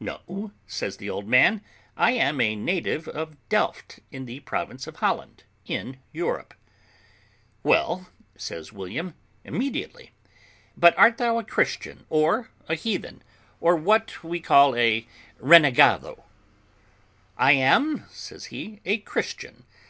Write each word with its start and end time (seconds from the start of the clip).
"No," 0.00 0.52
says 0.66 0.96
the 0.96 1.10
old 1.10 1.28
man, 1.28 1.62
"I 1.98 2.12
am 2.12 2.40
a 2.40 2.56
native 2.56 3.06
of 3.08 3.36
Delft, 3.50 4.00
in 4.10 4.24
the 4.24 4.40
province 4.40 4.86
of 4.86 4.96
Holland, 4.96 5.44
in 5.66 5.98
Europe." 6.12 6.54
"Well," 7.62 8.08
says 8.38 8.72
William, 8.72 9.12
immediately, 9.44 10.12
"but 10.78 10.96
art 10.96 11.18
thou 11.18 11.38
a 11.38 11.44
Christian 11.44 12.06
or 12.08 12.50
a 12.66 12.74
heathen, 12.74 13.22
or 13.60 13.76
what 13.76 14.24
we 14.24 14.40
call 14.40 14.74
a 14.74 15.06
renegado?" 15.38 16.24
"I 17.36 17.52
am," 17.52 18.06
says 18.08 18.46
he, 18.46 18.80
"a 18.86 18.96
Christian." 18.96 19.66